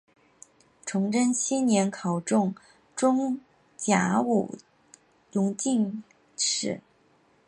[0.83, 2.55] 崇祯七年考中
[2.95, 3.05] 甲
[3.77, 4.47] 戌
[5.31, 6.03] 科进
[6.35, 6.81] 士。